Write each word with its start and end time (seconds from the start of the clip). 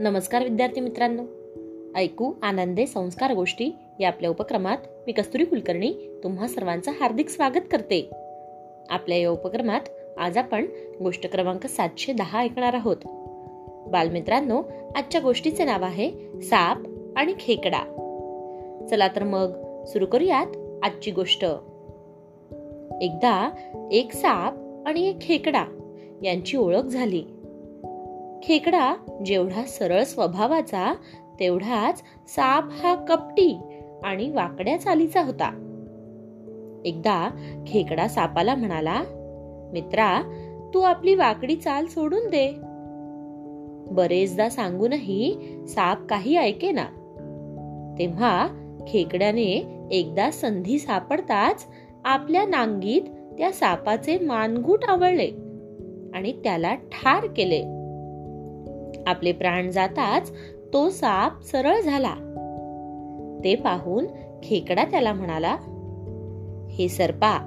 नमस्कार 0.00 0.42
विद्यार्थी 0.42 0.80
मित्रांनो. 0.80 1.22
ऐकू 1.96 2.32
आनंदे 2.42 2.86
संस्कार 2.86 3.32
गोष्टी 3.34 3.70
या 4.00 4.08
आपल्या 4.08 4.30
उपक्रमात 4.30 4.78
मी 5.06 5.12
कस्तुरी 5.12 5.44
कुलकर्णी 5.44 6.20
तुम्हा 6.24 6.48
सर्वांचं 6.48 6.90
हार्दिक 7.00 7.28
स्वागत 7.28 7.60
करते. 7.70 8.10
आपल्या 8.90 9.18
या 9.18 9.30
उपक्रमात 9.30 9.80
आज 10.18 10.38
आपण 10.38 10.66
गोष्ट 11.02 11.32
क्रमांक 11.32 11.66
सातशे 11.66 12.12
दहा 12.12 12.38
ऐकणार 12.38 12.74
आहोत. 12.74 12.96
बालमित्रांनो 13.88 14.62
आजच्या 14.96 15.20
गोष्टीचे 15.20 15.64
नाव 15.64 15.84
आहे 15.84 16.10
साप 16.42 16.78
आणि 17.16 17.34
खेकडा. 17.40 17.82
चला 18.90 19.08
तर 19.08 19.22
मग 19.22 19.52
सुरू 19.84 20.06
करूयात 20.06 20.82
आजची 20.82 21.10
गोष्ट. 21.10 21.44
एकदा 23.00 23.50
एक 23.92 24.12
साप 24.12 24.54
आणि 24.88 25.08
एक 25.08 25.20
खेकडा 25.20 25.64
यांची 26.22 26.56
ओळख 26.56 26.82
झाली. 26.82 27.24
खेकडा 28.42 28.94
जेवढा 29.26 29.64
सरळ 29.64 30.02
स्वभावाचा 30.02 30.94
तेवढाच 31.40 32.02
साप 32.28 32.64
हा 32.70 32.94
कपटी 32.94 33.58
आणि 34.04 34.30
वाकड्या 34.30 34.80
चालीचा 34.80 35.22
होता. 35.22 35.48
एकदा 36.84 37.30
खेकडा 37.66 38.08
सापाला 38.08 38.54
म्हणाला 38.54 39.02
मित्रा 39.72 40.22
तू 40.74 40.80
आपली 40.80 41.14
वाकडी 41.14 41.56
चाल 41.56 41.86
सोडून 41.86 42.26
दे. 42.26 42.50
बरेचदा 43.94 44.48
सांगूनही 44.48 45.36
साप 45.68 46.06
काही 46.06 46.36
ऐके 46.36 46.70
ना 46.72 46.84
तेव्हा 47.98 48.46
खेकड्याने 48.88 49.86
एकदा 49.90 50.30
संधी 50.30 50.78
सापडताच 50.78 51.66
आपल्या 52.04 52.46
नांगीत 52.46 53.02
त्या 53.38 53.52
सापाचे 53.52 54.18
मानगूट 54.18 54.84
आवळले 54.84 55.30
आणि 56.14 56.32
त्याला 56.32 56.74
ठार 56.74 57.26
केले. 57.26 57.79
आपले 59.06 59.32
प्राण 59.32 59.70
जाताच 59.70 60.32
तो 60.72 60.90
साप 60.90 61.42
सरळ 61.42 61.80
झाला. 61.80 62.14
ते 63.44 63.54
पाहून 63.54 64.06
खेकडा 64.42 64.84
त्याला 64.84 65.12
म्हणाला 65.12 65.56
हे 66.70 66.88
सरपा 66.88 67.46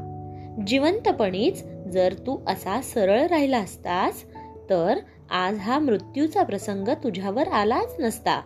जिवंतपणीच 0.68 1.64
जर 1.66 2.14
तू 2.14 2.38
असा 2.48 2.82
सरळ 2.82 3.28
राहिला 3.28 3.60
असतास 3.60 4.24
तर 4.70 4.98
आज 5.32 5.60
हा 5.60 5.80
मृत्यूचा 5.80 6.44
प्रसंग 6.44 6.88
तुझ्यावर 6.88 7.48
आलाच 7.48 7.96
नसता. 8.00 8.42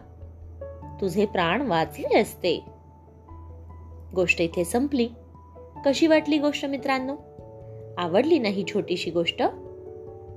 तुझे 1.01 1.25
प्राण 1.25 1.61
वाचले 1.61 2.19
असते. 2.19 2.63
गोष्ट 4.15 4.41
इथे 4.41 4.63
संपली. 4.63 5.09
कशी 5.85 6.07
वाटली 6.07 6.37
गोष्ट 6.37 6.65
मित्रांनो? 6.65 7.15
आवडली 7.97 8.39
नाही 8.39 8.63
छोटीशी 8.67 9.11
गोष्ट? 9.11 9.43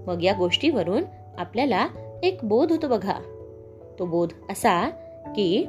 मग 0.06 0.22
या 0.22 0.32
गोष्टीवरून 0.32 1.02
आपल्याला 1.38 1.86
एक 2.22 2.38
बोध 2.42 2.72
होतो 2.72 2.88
बघा. 2.88 3.14
तो 3.98 4.06
बोध 4.06 4.32
असा 4.50 4.88
की 5.36 5.64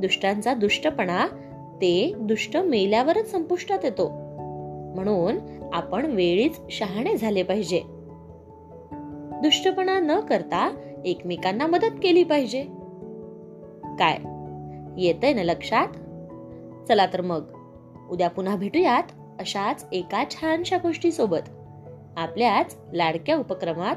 दुष्टांचा 0.00 0.54
दुष्टपणा 0.54 1.26
ते 1.76 2.14
दुष्ट 2.18 2.56
मेल्यावरच 2.56 3.30
संपुष्टात 3.30 3.78
येतो. 3.84 4.08
म्हणून 4.94 5.38
आपण 5.72 6.06
वेळीच 6.06 6.60
शहाणे 6.70 7.16
झाले 7.16 7.42
पाहिजे. 7.42 7.82
दुष्टपणा 9.42 9.98
न 9.98 10.20
करता 10.20 10.76
एकमेकांना 11.04 11.66
मदत 11.66 12.00
केली 12.02 12.24
पाहिजे. 12.24 12.62
काय? 13.98 14.16
येतंय 15.02 15.32
ना 15.32 15.42
लक्षात? 15.42 15.88
चला 16.88 17.06
तर 17.06 17.20
मग. 17.20 17.42
उद्या 18.10 18.30
पुन्हा 18.30 18.56
भेटूयात 18.56 19.02
अशाच 19.38 19.86
एका 19.92 20.24
छानशा 20.30 20.76
गोष्टी 20.76 21.12
सोबत 21.12 21.50
आपल्याच 22.16 22.76
लाडक्या 22.92 23.36
उपक्रमात 23.36 23.96